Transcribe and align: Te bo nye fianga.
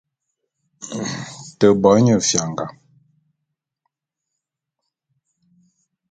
Te 1.59 1.67
bo 1.81 1.91
nye 2.03 2.15
fianga. 2.27 2.65